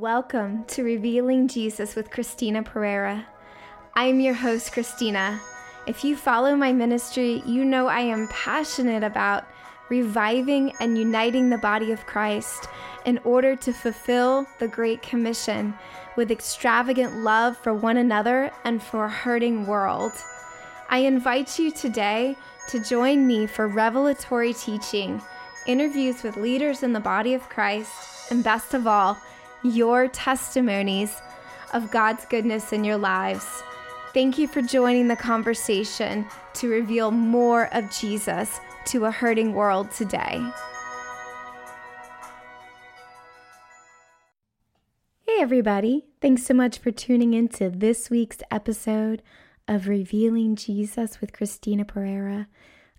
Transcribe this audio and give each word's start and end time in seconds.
Welcome 0.00 0.64
to 0.64 0.82
Revealing 0.82 1.46
Jesus 1.46 1.94
with 1.94 2.10
Christina 2.10 2.64
Perera. 2.64 3.26
I 3.94 4.06
am 4.06 4.18
your 4.18 4.34
host, 4.34 4.72
Christina. 4.72 5.40
If 5.86 6.02
you 6.02 6.16
follow 6.16 6.56
my 6.56 6.72
ministry, 6.72 7.44
you 7.46 7.64
know 7.64 7.86
I 7.86 8.00
am 8.00 8.26
passionate 8.26 9.04
about 9.04 9.44
reviving 9.90 10.72
and 10.80 10.98
uniting 10.98 11.48
the 11.48 11.58
body 11.58 11.92
of 11.92 12.06
Christ 12.06 12.66
in 13.06 13.18
order 13.18 13.54
to 13.54 13.72
fulfill 13.72 14.48
the 14.58 14.66
Great 14.66 15.00
Commission 15.00 15.72
with 16.16 16.32
extravagant 16.32 17.18
love 17.18 17.56
for 17.56 17.72
one 17.72 17.96
another 17.96 18.50
and 18.64 18.82
for 18.82 19.04
a 19.04 19.08
hurting 19.08 19.64
world. 19.64 20.12
I 20.88 20.98
invite 20.98 21.56
you 21.56 21.70
today 21.70 22.34
to 22.68 22.82
join 22.82 23.28
me 23.28 23.46
for 23.46 23.68
revelatory 23.68 24.54
teaching, 24.54 25.22
interviews 25.68 26.24
with 26.24 26.36
leaders 26.36 26.82
in 26.82 26.92
the 26.92 26.98
body 26.98 27.32
of 27.32 27.48
Christ, 27.48 27.92
and 28.32 28.42
best 28.42 28.74
of 28.74 28.88
all, 28.88 29.18
your 29.64 30.08
testimonies 30.08 31.20
of 31.72 31.90
God's 31.90 32.24
goodness 32.26 32.72
in 32.72 32.84
your 32.84 32.98
lives. 32.98 33.62
Thank 34.12 34.38
you 34.38 34.46
for 34.46 34.62
joining 34.62 35.08
the 35.08 35.16
conversation 35.16 36.26
to 36.54 36.68
reveal 36.68 37.10
more 37.10 37.74
of 37.74 37.90
Jesus 37.90 38.60
to 38.86 39.06
a 39.06 39.10
hurting 39.10 39.54
world 39.54 39.90
today. 39.90 40.40
Hey, 45.26 45.40
everybody. 45.40 46.04
Thanks 46.20 46.44
so 46.44 46.54
much 46.54 46.78
for 46.78 46.92
tuning 46.92 47.34
in 47.34 47.48
to 47.48 47.70
this 47.70 48.08
week's 48.08 48.38
episode 48.50 49.20
of 49.66 49.88
Revealing 49.88 50.54
Jesus 50.54 51.20
with 51.20 51.32
Christina 51.32 51.84
Perera. 51.84 52.46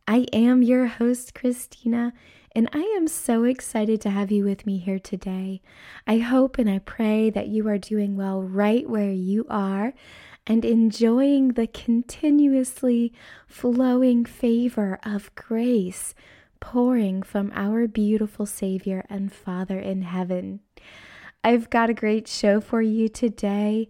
I 0.07 0.27
am 0.31 0.61
your 0.61 0.85
host, 0.85 1.33
Christina, 1.33 2.13
and 2.55 2.69
I 2.71 2.81
am 2.95 3.07
so 3.07 3.43
excited 3.43 3.99
to 4.01 4.11
have 4.11 4.31
you 4.31 4.43
with 4.43 4.63
me 4.63 4.77
here 4.77 4.99
today. 4.99 5.61
I 6.05 6.19
hope 6.19 6.59
and 6.59 6.69
I 6.69 6.77
pray 6.77 7.31
that 7.31 7.47
you 7.47 7.67
are 7.67 7.79
doing 7.79 8.15
well 8.15 8.43
right 8.43 8.87
where 8.87 9.11
you 9.11 9.47
are 9.49 9.93
and 10.45 10.63
enjoying 10.63 11.49
the 11.49 11.65
continuously 11.65 13.13
flowing 13.47 14.25
favor 14.25 14.99
of 15.03 15.33
grace 15.33 16.13
pouring 16.59 17.23
from 17.23 17.51
our 17.55 17.87
beautiful 17.87 18.45
Savior 18.45 19.03
and 19.09 19.33
Father 19.33 19.79
in 19.79 20.03
heaven. 20.03 20.59
I've 21.43 21.71
got 21.71 21.89
a 21.89 21.95
great 21.95 22.27
show 22.27 22.61
for 22.61 22.81
you 22.81 23.09
today. 23.09 23.89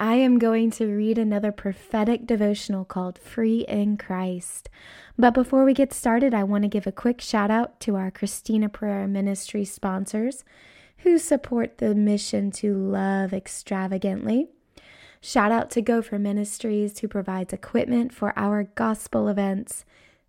I 0.00 0.14
am 0.14 0.38
going 0.38 0.70
to 0.72 0.86
read 0.86 1.18
another 1.18 1.50
prophetic 1.50 2.24
devotional 2.24 2.84
called 2.84 3.18
Free 3.18 3.64
in 3.66 3.96
Christ. 3.96 4.68
But 5.18 5.34
before 5.34 5.64
we 5.64 5.74
get 5.74 5.92
started, 5.92 6.32
I 6.32 6.44
want 6.44 6.62
to 6.62 6.68
give 6.68 6.86
a 6.86 6.92
quick 6.92 7.20
shout 7.20 7.50
out 7.50 7.80
to 7.80 7.96
our 7.96 8.12
Christina 8.12 8.68
Perera 8.68 9.08
Ministry 9.08 9.64
sponsors 9.64 10.44
who 10.98 11.18
support 11.18 11.78
the 11.78 11.96
mission 11.96 12.52
to 12.52 12.76
love 12.76 13.32
extravagantly. 13.32 14.46
Shout 15.20 15.50
out 15.50 15.68
to 15.72 15.82
Gopher 15.82 16.20
Ministries, 16.20 17.00
who 17.00 17.08
provides 17.08 17.52
equipment 17.52 18.14
for 18.14 18.32
our 18.38 18.62
gospel 18.62 19.26
events, 19.26 19.84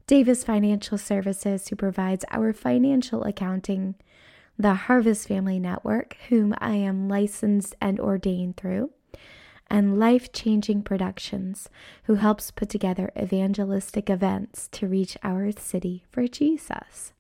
Davis 0.08 0.44
Financial 0.44 0.98
Services, 0.98 1.68
who 1.68 1.76
provides 1.76 2.26
our 2.32 2.54
financial 2.54 3.24
accounting, 3.24 3.94
the 4.58 4.74
Harvest 4.74 5.28
Family 5.28 5.60
Network, 5.60 6.18
whom 6.30 6.56
I 6.58 6.74
am 6.74 7.08
licensed 7.08 7.76
and 7.80 8.00
ordained 8.00 8.58
through, 8.58 8.90
and 9.70 10.00
Life 10.00 10.32
Changing 10.32 10.82
Productions, 10.82 11.70
who 12.04 12.16
helps 12.16 12.52
put 12.52 12.70
together 12.70 13.12
evangelistic 13.18 14.10
events 14.10 14.68
to 14.74 14.88
reach 14.88 15.18
our 15.24 15.52
city 15.52 16.04
for 16.12 16.28
Jesus. 16.28 17.14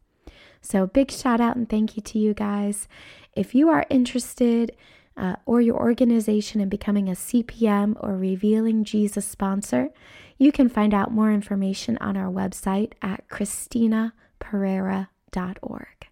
So, 0.61 0.88
big 0.88 1.11
shout 1.11 1.39
out 1.39 1.56
and 1.56 1.69
thank 1.69 1.95
you 1.95 2.03
to 2.03 2.19
you 2.19 2.33
guys. 2.33 2.88
If 3.36 3.56
you 3.56 3.69
are 3.69 3.86
interested, 3.89 4.75
uh, 5.19 5.36
or 5.45 5.59
your 5.59 5.75
organization 5.75 6.61
in 6.61 6.69
becoming 6.69 7.09
a 7.09 7.14
CPM 7.14 7.97
or 8.00 8.16
Revealing 8.16 8.86
Jesus 8.86 9.25
sponsor, 9.25 9.89
you 10.38 10.53
can 10.53 10.69
find 10.69 10.94
out 10.94 11.11
more 11.11 11.31
information 11.31 11.97
on 11.97 12.16
our 12.16 12.31
website 12.31 12.94
at 13.01 13.28
christinaperera.org. 13.28 16.09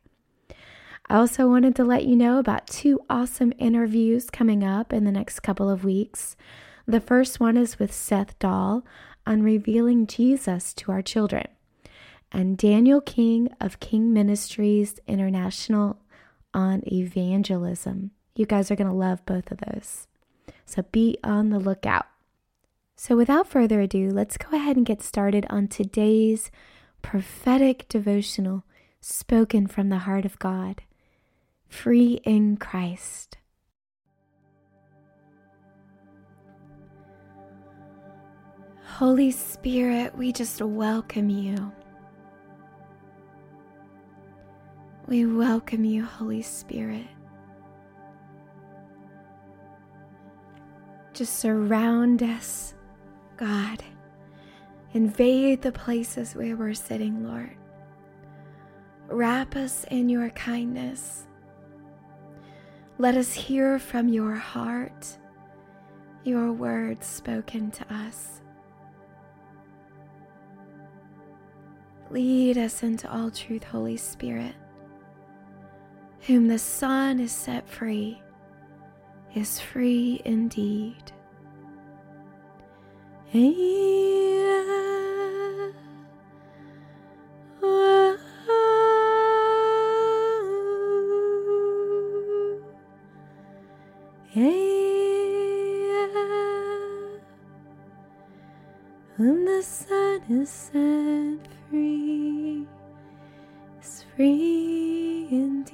I 1.10 1.16
also 1.16 1.48
wanted 1.48 1.74
to 1.78 1.86
let 1.86 2.06
you 2.06 2.18
know 2.18 2.38
about 2.38 2.68
two 2.68 3.00
awesome 3.10 3.54
interviews 3.58 4.30
coming 4.30 4.62
up 4.62 4.92
in 4.92 5.06
the 5.06 5.12
next 5.12 5.40
couple 5.40 5.70
of 5.70 5.86
weeks. 5.86 6.36
The 6.86 7.00
first 7.00 7.40
one 7.40 7.56
is 7.56 7.80
with 7.80 7.94
Seth 7.94 8.38
Dahl 8.40 8.86
on 9.26 9.42
revealing 9.42 10.06
Jesus 10.06 10.74
to 10.74 10.92
our 10.92 11.02
children, 11.02 11.48
and 12.32 12.58
Daniel 12.58 13.00
King 13.00 13.50
of 13.62 13.80
King 13.80 14.12
Ministries 14.12 15.00
International 15.08 16.00
on 16.54 16.84
evangelism. 16.86 18.12
You 18.36 18.46
guys 18.46 18.70
are 18.70 18.76
going 18.76 18.90
to 18.90 18.94
love 18.94 19.26
both 19.26 19.50
of 19.50 19.60
those. 19.60 20.08
So 20.66 20.82
be 20.92 21.18
on 21.24 21.50
the 21.50 21.60
lookout. 21.60 22.06
So, 22.98 23.16
without 23.16 23.48
further 23.48 23.80
ado, 23.80 24.10
let's 24.10 24.38
go 24.38 24.58
ahead 24.58 24.76
and 24.76 24.86
get 24.86 25.04
started 25.04 25.46
on 25.50 25.68
today's 25.68 26.52
prophetic 27.02 27.88
devotional 27.88 28.64
spoken 29.00 29.68
from 29.68 29.90
the 29.90 30.00
heart 30.00 30.26
of 30.26 30.40
God 30.40 30.82
free 31.70 32.20
in 32.24 32.58
Christ. 32.58 33.38
Holy 38.84 39.30
Spirit, 39.30 40.18
we 40.18 40.32
just 40.32 40.60
welcome 40.62 41.30
you. 41.30 41.72
We 45.08 45.26
welcome 45.26 45.86
you, 45.86 46.04
Holy 46.04 46.42
Spirit. 46.42 47.06
Just 51.14 51.40
surround 51.40 52.24
us, 52.24 52.74
God. 53.38 53.84
Invade 54.94 55.62
the 55.62 55.72
places 55.72 56.36
where 56.36 56.56
we're 56.56 56.74
sitting, 56.74 57.24
Lord. 57.24 57.56
Wrap 59.10 59.56
us 59.56 59.86
in 59.92 60.10
your 60.10 60.32
kindness. 60.32 61.27
Let 63.00 63.16
us 63.16 63.32
hear 63.32 63.78
from 63.78 64.08
your 64.10 64.34
heart 64.34 65.20
your 66.24 66.52
words 66.52 67.06
spoken 67.06 67.70
to 67.70 67.94
us. 67.94 68.42
Lead 72.10 72.58
us 72.58 72.82
into 72.82 73.08
all 73.12 73.30
truth, 73.30 73.64
Holy 73.64 73.98
Spirit. 73.98 74.56
Whom 76.22 76.48
the 76.48 76.58
Son 76.58 77.20
is 77.20 77.32
set 77.32 77.70
free 77.70 78.20
is 79.36 79.60
free 79.60 80.20
indeed. 80.26 81.12
Whom 94.38 94.54
the 99.18 99.64
Son 99.64 100.22
is 100.30 100.48
set 100.48 101.40
free 101.72 102.68
is 103.82 104.06
free 104.16 105.28
indeed. 105.32 105.74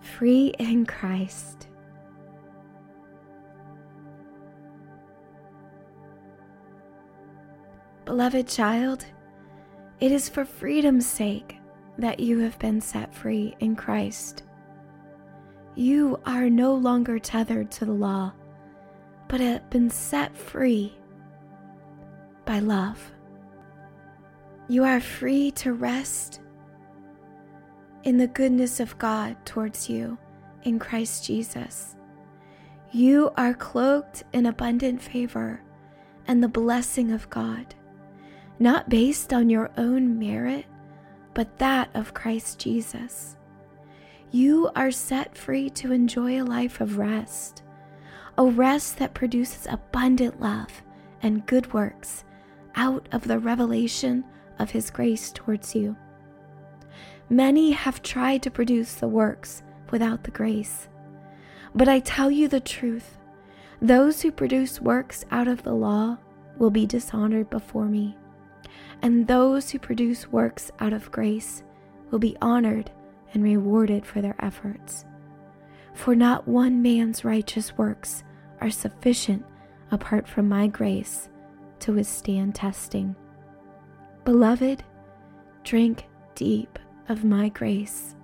Free 0.00 0.54
in 0.58 0.86
Christ. 0.86 1.68
Beloved 8.06 8.48
child, 8.48 9.04
it 10.00 10.10
is 10.10 10.30
for 10.30 10.46
freedom's 10.46 11.06
sake 11.06 11.57
that 11.98 12.20
you 12.20 12.38
have 12.38 12.58
been 12.58 12.80
set 12.80 13.12
free 13.12 13.54
in 13.60 13.76
Christ. 13.76 14.44
You 15.74 16.20
are 16.24 16.48
no 16.48 16.74
longer 16.74 17.18
tethered 17.18 17.70
to 17.72 17.84
the 17.84 17.92
law, 17.92 18.32
but 19.28 19.40
have 19.40 19.68
been 19.70 19.90
set 19.90 20.36
free 20.36 20.96
by 22.44 22.60
love. 22.60 23.12
You 24.68 24.84
are 24.84 25.00
free 25.00 25.50
to 25.52 25.72
rest 25.72 26.40
in 28.04 28.16
the 28.16 28.26
goodness 28.26 28.80
of 28.80 28.98
God 28.98 29.36
towards 29.44 29.88
you 29.88 30.18
in 30.62 30.78
Christ 30.78 31.24
Jesus. 31.24 31.96
You 32.90 33.30
are 33.36 33.54
cloaked 33.54 34.24
in 34.32 34.46
abundant 34.46 35.02
favor 35.02 35.62
and 36.26 36.42
the 36.42 36.48
blessing 36.48 37.12
of 37.12 37.28
God, 37.28 37.74
not 38.58 38.88
based 38.88 39.32
on 39.32 39.50
your 39.50 39.70
own 39.76 40.18
merit, 40.18 40.66
but 41.38 41.56
that 41.58 41.88
of 41.94 42.14
Christ 42.14 42.58
Jesus. 42.58 43.36
You 44.32 44.72
are 44.74 44.90
set 44.90 45.38
free 45.38 45.70
to 45.70 45.92
enjoy 45.92 46.42
a 46.42 46.42
life 46.42 46.80
of 46.80 46.98
rest, 46.98 47.62
a 48.36 48.44
rest 48.44 48.98
that 48.98 49.14
produces 49.14 49.64
abundant 49.70 50.40
love 50.40 50.82
and 51.22 51.46
good 51.46 51.72
works 51.72 52.24
out 52.74 53.08
of 53.12 53.28
the 53.28 53.38
revelation 53.38 54.24
of 54.58 54.72
His 54.72 54.90
grace 54.90 55.30
towards 55.30 55.76
you 55.76 55.96
Many 57.30 57.70
have 57.70 58.02
tried 58.02 58.42
to 58.42 58.50
produce 58.50 58.94
the 58.94 59.06
works 59.06 59.62
without 59.92 60.24
the 60.24 60.32
grace. 60.32 60.88
But 61.72 61.88
I 61.88 62.00
tell 62.00 62.32
you 62.32 62.48
the 62.48 62.58
truth 62.58 63.16
those 63.80 64.22
who 64.22 64.32
produce 64.32 64.80
works 64.80 65.24
out 65.30 65.46
of 65.46 65.62
the 65.62 65.72
law 65.72 66.18
will 66.58 66.70
be 66.70 66.84
dishonored 66.84 67.48
before 67.48 67.84
me, 67.84 68.17
and 69.02 69.26
those 69.26 69.70
who 69.70 69.78
produce 69.78 70.28
works 70.28 70.70
out 70.80 70.92
of 70.92 71.10
grace 71.10 71.62
will 72.10 72.18
be 72.18 72.36
honored 72.40 72.90
and 73.32 73.42
rewarded 73.42 74.06
for 74.06 74.20
their 74.20 74.36
efforts. 74.38 75.04
For 75.94 76.14
not 76.14 76.48
one 76.48 76.80
man's 76.82 77.24
righteous 77.24 77.76
works 77.76 78.22
are 78.60 78.70
sufficient 78.70 79.44
apart 79.90 80.28
from 80.28 80.48
my 80.48 80.66
grace 80.66 81.28
to 81.80 81.92
withstand 81.92 82.54
testing. 82.54 83.14
Beloved, 84.24 84.82
drink 85.64 86.06
deep 86.34 86.78
of 87.08 87.24
my 87.24 87.48
grace 87.48 88.14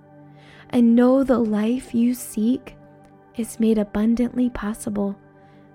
and 0.69 0.95
know 0.95 1.23
the 1.23 1.39
life 1.39 1.93
you 1.93 2.13
seek 2.13 2.75
is 3.37 3.59
made 3.59 3.77
abundantly 3.77 4.49
possible 4.49 5.17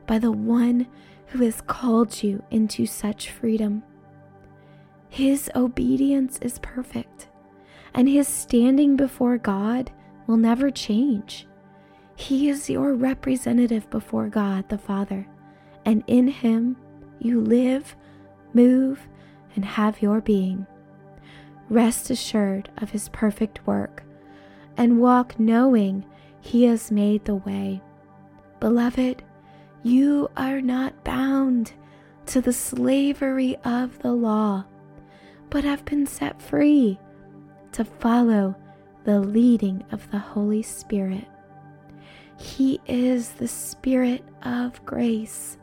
by 0.07 0.19
the 0.19 0.33
one 0.33 0.87
who 1.27 1.45
has 1.45 1.61
called 1.61 2.23
you 2.23 2.43
into 2.51 2.87
such 2.87 3.31
freedom. 3.31 3.83
His 5.11 5.51
obedience 5.57 6.39
is 6.39 6.61
perfect, 6.61 7.29
and 7.95 8.09
his 8.09 8.29
standing 8.29 8.97
before 8.97 9.39
God 9.39 9.91
will 10.27 10.37
never 10.37 10.71
change. 10.71 11.47
He 12.15 12.49
is 12.49 12.71
your 12.71 12.95
representative 12.95 13.91
before 13.91 14.29
God 14.29 14.69
the 14.69 14.79
Father, 14.79 15.27
and 15.85 16.05
in 16.07 16.29
him 16.29 16.77
you 17.19 17.41
live, 17.41 17.97
move, 18.55 19.09
and 19.57 19.65
have 19.65 20.01
your 20.01 20.21
being. 20.21 20.65
Rest 21.69 22.11
assured 22.11 22.71
of 22.79 22.91
his 22.91 23.09
perfect 23.09 23.67
work 23.67 24.05
and 24.77 25.01
walk 25.01 25.39
knowing 25.41 26.05
he 26.41 26.65
has 26.65 26.93
made 26.93 27.25
the 27.25 27.35
way. 27.35 27.83
Beloved, 28.61 29.23
you 29.83 30.31
are 30.37 30.61
not 30.61 31.05
bound 31.05 31.73
to 32.27 32.41
the 32.41 32.53
slavery 32.53 33.57
of 33.65 33.99
the 34.01 34.13
law, 34.13 34.65
but 35.51 35.65
have 35.65 35.85
been 35.85 36.07
set 36.07 36.41
free 36.41 36.99
to 37.73 37.85
follow 37.85 38.55
the 39.05 39.21
leading 39.21 39.85
of 39.93 40.11
the 40.11 40.19
Holy 40.19 40.63
Spirit. 40.63 41.27
He 42.39 42.81
is 42.87 43.31
the 43.31 43.49
Spirit 43.49 44.25
of 44.43 44.85
grace. 44.85 45.59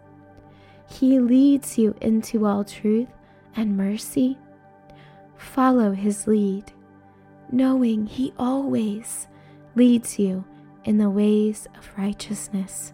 He 0.90 1.20
leads 1.20 1.78
you 1.78 1.96
into 2.02 2.46
all 2.46 2.64
truth 2.64 3.10
and 3.56 3.76
mercy. 3.76 4.38
Follow 5.38 5.92
his 5.92 6.28
lead 6.28 6.72
knowing 7.52 8.06
He 8.06 8.34
always 8.38 9.28
leads 9.76 10.20
you 10.20 10.44
in 10.84 10.98
the 10.98 11.10
ways 11.10 11.68
of 11.78 11.92
righteousness. 11.98 12.94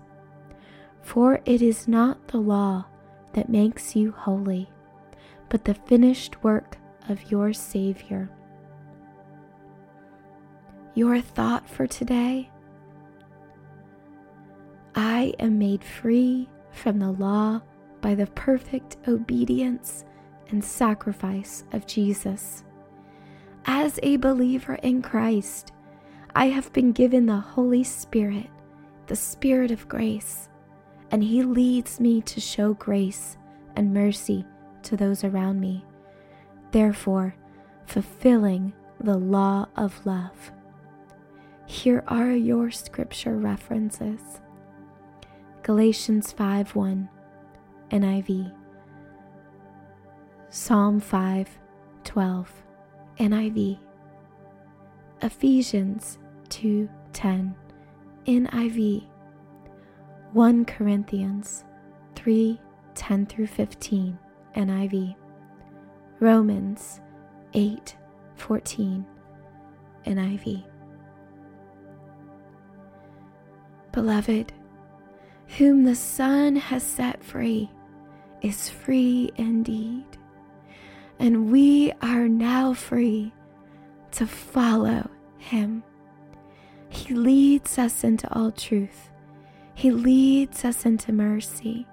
For 1.02 1.42
it 1.46 1.62
is 1.62 1.88
not 1.88 2.28
the 2.28 2.38
law 2.38 2.86
that 3.34 3.50
makes 3.50 3.96
you 3.96 4.12
holy, 4.12 4.70
but 5.50 5.66
the 5.66 5.74
finished 5.74 6.44
work 6.44 6.78
of 7.10 7.32
your 7.32 7.54
Savior. 7.54 8.30
Your 10.96 11.22
thought 11.22 11.68
for 11.68 11.88
today 11.88 12.52
I 14.96 15.34
am 15.40 15.58
made 15.58 15.84
free 15.84 16.48
from 16.72 17.00
the 17.00 17.12
law 17.12 17.62
by 18.02 18.14
the 18.14 18.28
perfect 18.28 18.98
obedience 19.08 20.06
and 20.50 20.64
sacrifice 20.64 21.64
of 21.72 21.88
Jesus. 21.88 22.64
As 23.66 24.00
a 24.04 24.18
believer 24.18 24.76
in 24.76 25.02
Christ, 25.02 25.72
I 26.36 26.48
have 26.48 26.72
been 26.74 26.92
given 26.92 27.26
the 27.26 27.38
Holy 27.38 27.84
Spirit, 27.84 28.50
the 29.08 29.16
Spirit 29.16 29.72
of 29.72 29.88
grace, 29.88 30.50
and 31.12 31.24
He 31.24 31.44
leads 31.44 32.00
me 32.00 32.22
to 32.22 32.40
show 32.42 32.74
grace 32.74 33.38
and 33.76 33.94
mercy 33.94 34.46
to 34.84 34.98
those 34.98 35.24
around 35.24 35.60
me, 35.60 35.86
therefore, 36.74 37.36
fulfilling 37.86 38.74
the 39.00 39.18
law 39.18 39.68
of 39.78 40.06
love. 40.06 40.52
Here 41.66 42.04
are 42.08 42.32
your 42.32 42.72
scripture 42.72 43.38
references 43.38 44.42
Galatians 45.62 46.34
5:1 46.34 47.08
NIV, 47.90 48.52
Psalm 50.50 51.00
5:12 51.00 52.48
NIV. 53.18 53.80
Ephesians 55.22 56.18
2:10 56.50 57.56
NIV. 58.26 59.08
1 60.34 60.66
Corinthians 60.66 61.64
3:10 62.16 63.26
through 63.26 63.48
15 63.48 64.18
NIV. 64.56 65.16
Romans 66.24 67.02
8:14 67.54 69.06
NIV. 70.06 70.64
Beloved, 73.92 74.54
whom 75.58 75.84
the 75.84 75.96
Son 75.96 76.56
has 76.56 76.82
set 76.82 77.22
free 77.22 77.70
is 78.42 78.70
free 78.70 79.32
indeed 79.36 80.06
and 81.20 81.52
we 81.52 81.92
are 82.02 82.30
now 82.30 82.74
free 82.74 83.34
to 84.12 84.26
follow 84.26 85.10
him. 85.40 85.84
He 86.88 87.14
leads 87.14 87.78
us 87.78 88.06
into 88.06 88.34
all 88.34 88.52
truth. 88.52 89.12
He 89.74 89.92
leads 89.92 90.64
us 90.64 90.86
into 90.86 91.12
mercy. 91.12 91.86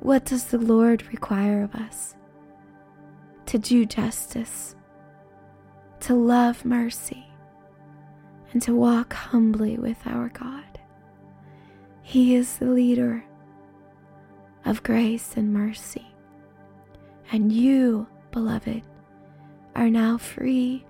What 0.00 0.24
does 0.24 0.44
the 0.44 0.58
Lord 0.58 1.06
require 1.12 1.62
of 1.62 1.74
us? 1.74 2.14
To 3.46 3.58
do 3.58 3.86
justice, 3.86 4.74
to 6.00 6.14
love 6.14 6.64
mercy, 6.64 7.26
and 8.52 8.60
to 8.62 8.74
walk 8.74 9.12
humbly 9.12 9.78
with 9.78 9.98
our 10.04 10.28
God. 10.30 10.80
He 12.02 12.34
is 12.34 12.58
the 12.58 12.66
leader 12.66 13.24
of 14.64 14.82
grace 14.82 15.36
and 15.36 15.52
mercy. 15.52 16.06
And 17.30 17.52
you, 17.52 18.08
beloved, 18.32 18.82
are 19.74 19.90
now 19.90 20.18
free 20.18 20.84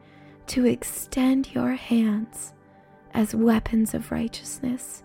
to 0.49 0.64
extend 0.64 1.55
your 1.55 1.72
hands 1.72 2.55
as 3.13 3.34
weapons 3.34 3.94
of 3.94 4.10
righteousness 4.10 5.03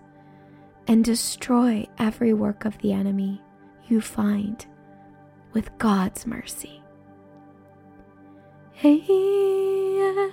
and 0.86 1.04
destroy 1.04 1.86
every 1.98 2.32
work 2.32 2.64
of 2.64 2.78
the 2.78 2.92
enemy 2.92 3.42
you 3.88 4.00
find 4.00 4.66
with 5.52 5.76
God's 5.78 6.26
mercy. 6.26 6.81
Hey, 8.72 10.30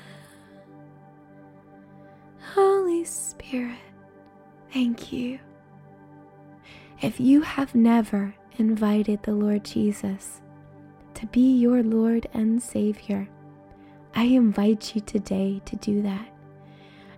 Holy 2.53 3.05
Spirit, 3.05 3.77
thank 4.73 5.13
you. 5.13 5.39
If 7.01 7.19
you 7.19 7.41
have 7.41 7.75
never 7.75 8.33
invited 8.57 9.21
the 9.23 9.33
Lord 9.33 9.63
Jesus 9.63 10.41
to 11.13 11.27
be 11.27 11.57
your 11.57 11.83
Lord 11.83 12.27
and 12.33 12.61
Savior, 12.61 13.29
I 14.15 14.23
invite 14.23 14.95
you 14.95 15.01
today 15.01 15.61
to 15.65 15.75
do 15.75 16.01
that 16.01 16.27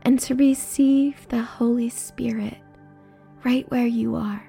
and 0.01 0.20
to 0.22 0.36
receive 0.36 1.28
the 1.30 1.42
Holy 1.42 1.90
Spirit 1.90 2.58
right 3.44 3.70
where 3.72 3.88
you 3.88 4.16
are, 4.16 4.44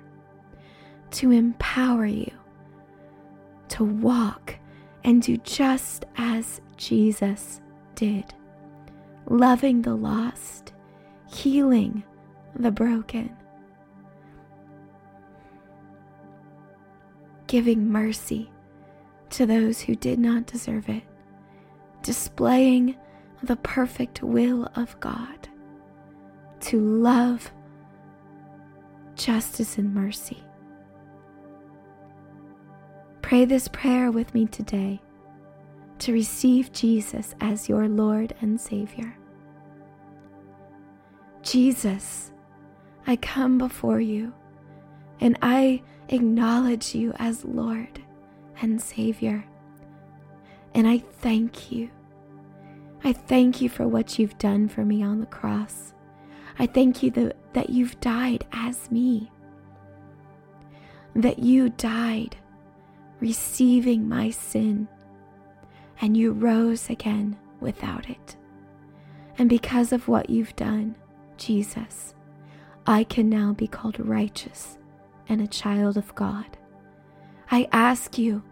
to 1.12 1.31
empower 1.31 2.07
you 2.07 2.33
to 3.69 3.85
walk 3.85 4.57
and 5.04 5.23
do 5.23 5.37
just 5.38 6.04
as 6.16 6.61
Jesus 6.76 7.61
did, 7.94 8.32
loving 9.26 9.82
the 9.82 9.94
lost, 9.94 10.73
healing 11.26 12.02
the 12.54 12.71
broken, 12.71 13.35
giving 17.47 17.88
mercy 17.90 18.50
to 19.30 19.47
those 19.47 19.80
who 19.80 19.94
did 19.94 20.18
not 20.18 20.47
deserve 20.47 20.88
it, 20.88 21.02
displaying 22.02 22.97
the 23.42 23.56
perfect 23.56 24.23
will 24.23 24.68
of 24.76 24.99
God 25.00 25.49
to 26.61 26.78
love, 26.78 27.50
justice, 29.16 29.78
and 29.78 29.92
mercy. 29.92 30.42
Pray 33.23 33.45
this 33.45 33.69
prayer 33.69 34.11
with 34.11 34.35
me 34.35 34.47
today 34.47 35.00
to 36.00 36.12
receive 36.12 36.73
Jesus 36.73 37.35
as 37.41 37.69
your 37.69 37.88
Lord 37.88 38.35
and 38.43 38.61
Savior. 38.61 39.17
Jesus, 41.41 42.33
I 43.07 43.17
come 43.17 43.57
before 43.57 44.00
you 44.00 44.35
and 45.21 45.38
I 45.41 45.83
acknowledge 46.09 46.95
you 46.95 47.14
as 47.17 47.45
Lord 47.45 48.02
and 48.61 48.83
Savior. 48.83 49.45
And 50.75 50.87
I 50.87 50.99
thank 50.99 51.71
you. 51.71 51.91
I 53.05 53.12
thank 53.12 53.61
you 53.61 53.69
for 53.69 53.87
what 53.87 54.19
you've 54.19 54.37
done 54.38 54.69
for 54.69 54.85
me 54.85 55.02
on 55.02 55.21
the 55.21 55.26
cross. 55.26 55.95
I 56.59 56.67
thank 56.67 57.02
you 57.02 57.11
that, 57.12 57.37
that 57.55 57.71
you've 57.71 57.99
died 58.00 58.45
as 58.52 58.91
me, 58.91 59.31
that 61.14 61.38
you 61.38 61.71
died 61.71 62.37
receiving 63.23 64.09
my 64.09 64.31
sin, 64.31 64.88
and 66.00 66.17
you 66.17 66.33
rose 66.33 66.91
again 66.91 67.38
without 67.61 68.11
it. 68.11 68.37
And 69.38 69.49
because 69.49 69.93
of 69.93 70.09
what 70.09 70.29
you've 70.29 70.57
done, 70.57 70.97
Jesus, 71.37 72.14
I 72.85 73.05
can 73.05 73.29
now 73.29 73.52
be 73.52 73.69
called 73.69 74.00
righteous 74.00 74.76
and 75.29 75.41
a 75.41 75.47
child 75.47 75.97
of 75.97 76.12
God. 76.17 76.59
I 77.49 77.69
ask 77.71 78.19
you 78.19 78.43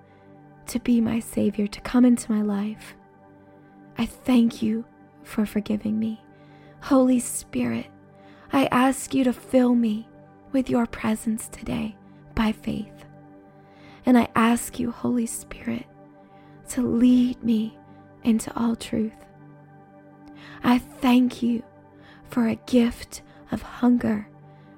to 0.68 0.78
be 0.78 1.00
my 1.00 1.18
Savior, 1.18 1.66
to 1.66 1.80
come 1.80 2.04
into 2.04 2.30
my 2.30 2.42
life. 2.42 2.94
I 3.98 4.06
thank 4.06 4.62
you 4.62 4.84
for 5.24 5.44
forgiving 5.44 5.98
me. 5.98 6.22
Holy 6.80 7.18
Spirit, 7.18 7.86
I 8.52 8.66
ask 8.66 9.14
you 9.14 9.24
to 9.24 9.32
fill 9.32 9.74
me 9.74 10.08
with 10.52 10.70
your 10.70 10.86
presence 10.86 11.48
today 11.48 11.96
by 12.36 12.52
faith. 12.52 13.04
And 14.06 14.18
I 14.18 14.28
ask 14.34 14.78
you, 14.78 14.90
Holy 14.90 15.26
Spirit, 15.26 15.86
to 16.70 16.82
lead 16.82 17.42
me 17.42 17.78
into 18.22 18.52
all 18.58 18.76
truth. 18.76 19.12
I 20.62 20.78
thank 20.78 21.42
you 21.42 21.62
for 22.28 22.46
a 22.46 22.56
gift 22.66 23.22
of 23.50 23.62
hunger 23.62 24.28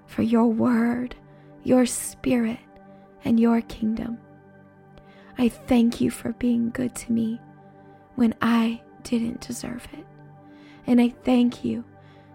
for 0.07 0.23
your 0.23 0.47
word, 0.47 1.17
your 1.65 1.87
spirit, 1.87 2.59
and 3.25 3.39
your 3.39 3.61
kingdom. 3.63 4.19
I 5.39 5.49
thank 5.49 6.01
you 6.01 6.11
for 6.11 6.33
being 6.35 6.71
good 6.71 6.95
to 6.97 7.13
me 7.13 7.41
when 8.17 8.35
I 8.43 8.83
didn't 9.03 9.41
deserve 9.41 9.87
it. 9.93 10.07
And 10.87 11.01
I 11.01 11.11
thank 11.25 11.65
you 11.65 11.85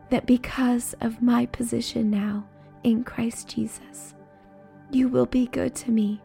that 0.10 0.26
because 0.26 0.96
of 1.02 1.22
my 1.22 1.46
position 1.48 2.10
now 2.10 2.48
in 2.84 3.04
Christ 3.04 3.48
Jesus, 3.50 4.16
you 4.92 5.10
will 5.10 5.26
be 5.26 5.48
good 5.48 5.76
to 5.76 5.92
me 5.92 6.22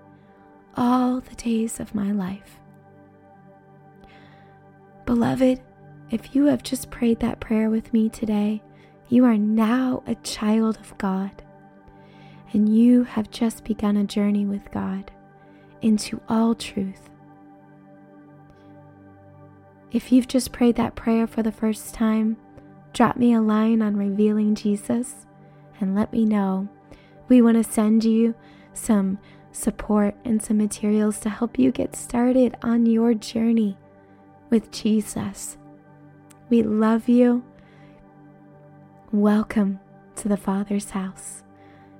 all 0.76 1.21
the 1.21 1.35
days 1.35 1.81
of 1.81 1.95
my 1.95 2.12
life. 2.12 2.59
Beloved, 5.07 5.61
if 6.11 6.35
you 6.35 6.47
have 6.47 6.62
just 6.62 6.91
prayed 6.91 7.21
that 7.21 7.41
prayer 7.41 7.71
with 7.71 7.93
me 7.93 8.09
today, 8.09 8.62
you 9.09 9.25
are 9.25 9.37
now 9.37 10.02
a 10.07 10.14
child 10.17 10.79
of 10.79 10.97
God, 10.99 11.43
and 12.52 12.75
you 12.75 13.05
have 13.05 13.31
just 13.31 13.64
begun 13.64 13.97
a 13.97 14.05
journey 14.05 14.47
with 14.47 14.71
God 14.71 15.11
into 15.81 16.21
all 16.29 16.55
truth. 16.55 17.11
If 19.91 20.11
you've 20.11 20.29
just 20.29 20.52
prayed 20.52 20.76
that 20.76 20.95
prayer 20.95 21.26
for 21.26 21.43
the 21.43 21.52
first 21.52 21.93
time, 21.93 22.37
drop 22.95 23.17
me 23.17 23.35
a 23.35 23.43
line 23.43 23.83
on 23.83 23.97
Revealing 23.97 24.55
Jesus 24.55 25.26
and 25.81 25.95
let 25.95 26.12
me 26.12 26.25
know. 26.25 26.69
We 27.29 27.43
want 27.43 27.62
to 27.62 27.71
send 27.71 28.05
you 28.05 28.35
some 28.73 29.19
support 29.52 30.14
and 30.25 30.42
some 30.42 30.56
materials 30.56 31.21
to 31.21 31.30
help 31.30 31.59
you 31.59 31.71
get 31.71 31.94
started 31.94 32.56
on 32.62 32.87
your 32.87 33.14
journey 33.14 33.76
with 34.50 34.71
Jesus. 34.71 35.59
We 36.49 36.62
love 36.62 37.09
you. 37.09 37.44
Welcome 39.12 39.78
to 40.16 40.28
the 40.28 40.37
Father's 40.37 40.90
house. 40.90 41.42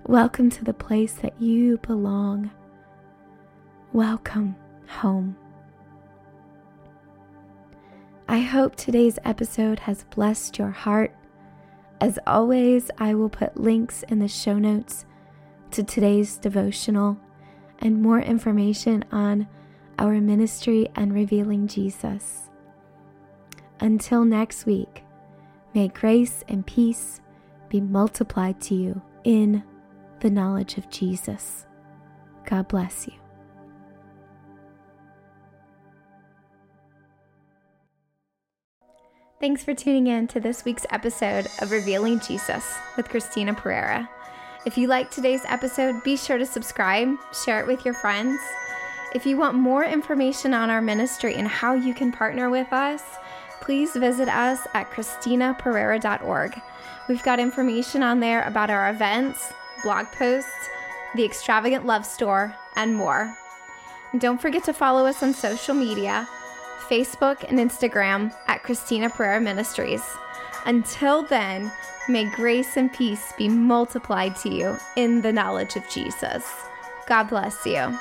Welcome 0.07 0.51
to 0.51 0.65
the 0.65 0.75
place 0.75 1.13
that 1.15 1.41
you 1.41 1.79
belong. 1.79 2.51
Welcome 3.93 4.57
home. 4.89 5.37
I 8.29 8.41
hope 8.41 8.77
today's 8.77 9.19
episode 9.25 9.81
has 9.81 10.05
blessed 10.05 10.59
your 10.59 10.71
heart. 10.71 11.15
As 12.01 12.19
always, 12.27 12.91
I 12.99 13.15
will 13.15 13.29
put 13.29 13.61
links 13.61 14.03
in 14.05 14.19
the 14.21 14.29
show 14.29 14.59
notes 14.59 15.05
to 15.73 15.83
today's 15.83 16.39
devotional 16.39 17.19
and 17.83 18.01
more 18.01 18.21
information 18.21 19.05
on 19.13 19.47
our 19.99 20.21
ministry 20.21 20.89
and 20.95 21.13
revealing 21.13 21.67
Jesus. 21.67 22.49
Until 23.81 24.25
next 24.25 24.65
week, 24.65 25.03
may 25.75 25.89
grace 25.89 26.45
and 26.49 26.67
peace 26.67 27.21
be 27.69 27.81
multiplied 27.81 28.61
to 28.63 28.75
you 28.75 29.03
in 29.25 29.63
the 30.21 30.31
knowledge 30.31 30.79
of 30.79 30.89
Jesus. 30.89 31.67
God 32.47 32.69
bless 32.69 33.07
you. 33.07 33.15
Thanks 39.41 39.65
for 39.65 39.75
tuning 39.75 40.07
in 40.07 40.29
to 40.29 40.39
this 40.39 40.65
week's 40.65 40.87
episode 40.91 41.49
of 41.61 41.73
Revealing 41.73 42.21
Jesus 42.21 42.77
with 42.97 43.09
Christina 43.09 43.53
Perera. 43.53 44.09
If 44.65 44.79
you 44.79 44.87
liked 44.87 45.13
today's 45.13 45.45
episode, 45.47 46.05
be 46.05 46.17
sure 46.17 46.39
to 46.39 46.47
subscribe, 46.47 47.17
share 47.45 47.59
it 47.59 47.67
with 47.67 47.85
your 47.85 47.95
friends. 47.95 48.41
If 49.13 49.27
you 49.27 49.37
want 49.37 49.57
more 49.57 49.85
information 49.85 50.55
on 50.55 50.71
our 50.71 50.81
ministry 50.81 51.35
and 51.35 51.49
how 51.49 51.75
you 51.75 51.93
can 51.93 52.13
partner 52.13 52.49
with 52.49 52.73
us, 52.73 53.03
please 53.61 53.93
visit 53.97 54.29
us 54.29 54.61
at 54.73 54.89
ChristinaPerera.org. 54.93 56.61
We've 57.09 57.23
got 57.25 57.41
information 57.41 58.05
on 58.05 58.21
there 58.21 58.45
about 58.45 58.71
our 58.71 58.91
events, 58.91 59.53
blog 59.83 60.07
posts, 60.07 60.69
the 61.17 61.25
Extravagant 61.25 61.85
Love 61.85 62.07
Store, 62.07 62.55
and 62.77 62.95
more. 62.95 63.37
And 64.13 64.21
don't 64.21 64.41
forget 64.41 64.63
to 64.65 64.73
follow 64.73 65.07
us 65.07 65.25
on 65.25 65.35
social 65.35 65.75
media 65.75 66.29
Facebook 66.89 67.43
and 67.49 67.59
Instagram 67.59 68.33
at 68.47 68.63
Christina 68.63 69.11
Perera 69.11 69.43
Ministries. 69.43 70.03
Until 70.67 71.23
then, 71.23 71.73
may 72.09 72.25
grace 72.25 72.77
and 72.77 72.93
peace 72.93 73.33
be 73.39 73.49
multiplied 73.49 74.37
to 74.37 74.49
you 74.49 74.77
in 74.97 75.23
the 75.23 75.33
knowledge 75.33 75.77
of 75.77 75.89
Jesus. 75.89 76.51
God 77.07 77.25
bless 77.25 77.65
you. 77.67 77.99